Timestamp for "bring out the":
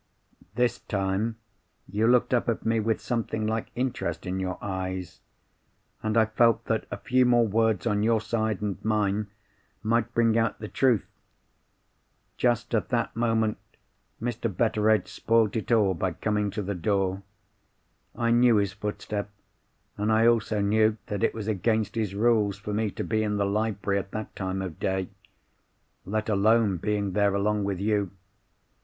10.15-10.67